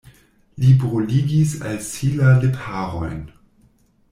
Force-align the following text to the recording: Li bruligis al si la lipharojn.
Li 0.61 0.71
bruligis 0.83 1.53
al 1.71 1.77
si 1.89 2.09
la 2.17 2.33
lipharojn. 2.45 3.21